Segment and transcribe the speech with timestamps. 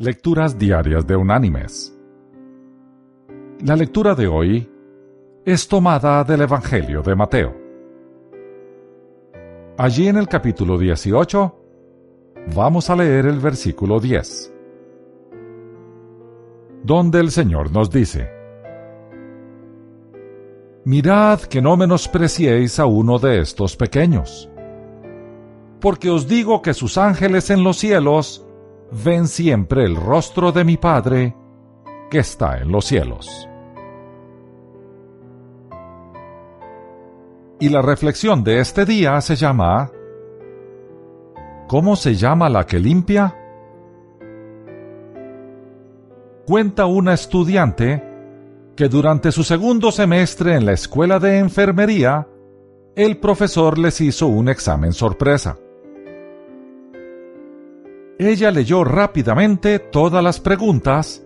[0.00, 1.92] Lecturas Diarias de Unánimes.
[3.64, 4.70] La lectura de hoy
[5.44, 7.52] es tomada del Evangelio de Mateo.
[9.76, 11.62] Allí en el capítulo 18
[12.54, 14.54] vamos a leer el versículo 10,
[16.84, 18.30] donde el Señor nos dice,
[20.84, 24.48] Mirad que no menospreciéis a uno de estos pequeños,
[25.80, 28.47] porque os digo que sus ángeles en los cielos
[28.90, 31.34] ven siempre el rostro de mi Padre
[32.10, 33.48] que está en los cielos.
[37.60, 39.90] Y la reflexión de este día se llama
[41.66, 43.36] ¿Cómo se llama la que limpia?
[46.46, 48.02] Cuenta una estudiante
[48.74, 52.26] que durante su segundo semestre en la escuela de enfermería,
[52.94, 55.58] el profesor les hizo un examen sorpresa.
[58.20, 61.24] Ella leyó rápidamente todas las preguntas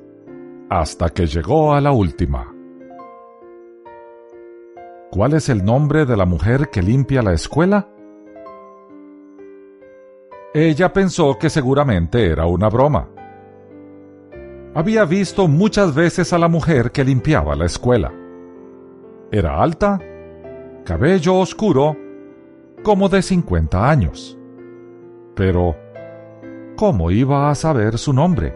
[0.68, 2.54] hasta que llegó a la última.
[5.10, 7.88] ¿Cuál es el nombre de la mujer que limpia la escuela?
[10.52, 13.08] Ella pensó que seguramente era una broma.
[14.74, 18.12] Había visto muchas veces a la mujer que limpiaba la escuela.
[19.30, 19.98] Era alta,
[20.84, 21.96] cabello oscuro,
[22.82, 24.38] como de 50 años.
[25.34, 25.74] Pero
[26.82, 28.52] ¿cómo iba a saber su nombre?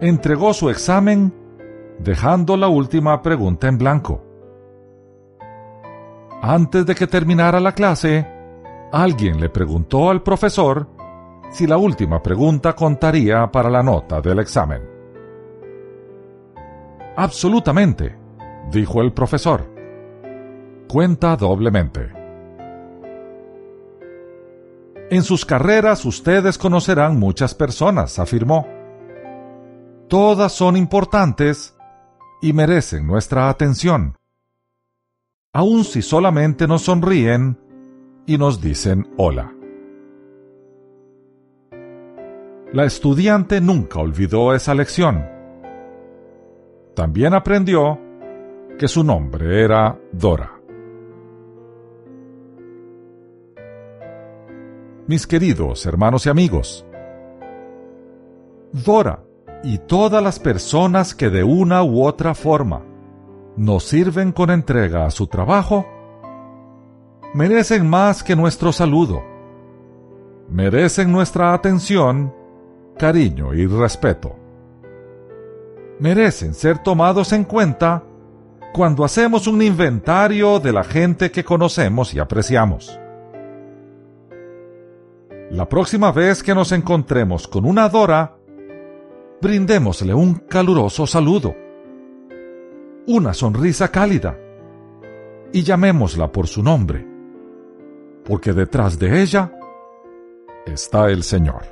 [0.00, 1.34] Entregó su examen
[1.98, 4.22] dejando la última pregunta en blanco.
[6.40, 8.24] Antes de que terminara la clase,
[8.92, 10.86] alguien le preguntó al profesor
[11.50, 14.82] si la última pregunta contaría para la nota del examen.
[17.16, 18.16] Absolutamente,
[18.70, 19.66] dijo el profesor.
[20.86, 22.19] Cuenta doblemente.
[25.10, 28.68] En sus carreras ustedes conocerán muchas personas, afirmó.
[30.08, 31.76] Todas son importantes
[32.40, 34.16] y merecen nuestra atención,
[35.52, 37.58] aun si solamente nos sonríen
[38.24, 39.52] y nos dicen hola.
[42.72, 45.28] La estudiante nunca olvidó esa lección.
[46.94, 47.98] También aprendió
[48.78, 50.59] que su nombre era Dora.
[55.10, 56.86] Mis queridos hermanos y amigos.
[58.70, 59.24] Dora
[59.64, 62.84] y todas las personas que de una u otra forma
[63.56, 65.84] nos sirven con entrega a su trabajo,
[67.34, 69.20] merecen más que nuestro saludo.
[70.48, 72.32] Merecen nuestra atención,
[72.96, 74.36] cariño y respeto.
[75.98, 78.04] Merecen ser tomados en cuenta
[78.72, 82.99] cuando hacemos un inventario de la gente que conocemos y apreciamos.
[85.50, 88.36] La próxima vez que nos encontremos con una Dora,
[89.42, 91.56] brindémosle un caluroso saludo,
[93.08, 94.38] una sonrisa cálida
[95.52, 97.04] y llamémosla por su nombre,
[98.24, 99.52] porque detrás de ella
[100.66, 101.62] está el Señor.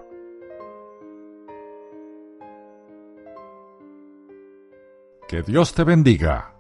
[5.29, 6.58] Que Dios te bendiga.